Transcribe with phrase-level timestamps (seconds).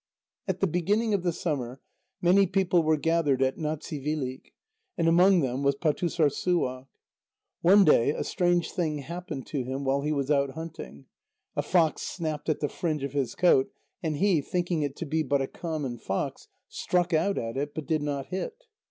[0.47, 1.79] At the beginning of the summer,
[2.23, 4.51] many people were gathered at Natsivilik,
[4.97, 6.87] and among them was Pâtussorssuaq.
[7.61, 11.05] One day a strange thing happened to him, while he was out hunting:
[11.55, 15.21] a fox snapped at the fringe of his coat, and he, thinking it to be
[15.21, 18.55] but a common fox, struck out at it, but did not hit.